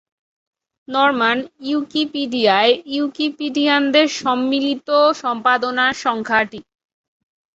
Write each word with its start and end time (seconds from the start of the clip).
Norman 0.87 1.37
উইকিপিডিয়ায় 1.69 2.73
উইকিপিডিয়ানদের 2.95 4.07
সম্মিলিত 4.21 4.89
সম্পাদনার 5.21 5.93
সংখ্যা 6.05 6.41
টি। 6.51 6.59